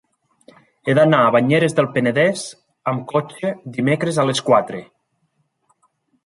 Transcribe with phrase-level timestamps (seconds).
[0.85, 2.45] He d'anar a Banyeres del Penedès
[2.93, 4.83] amb cotxe dimecres a les quatre.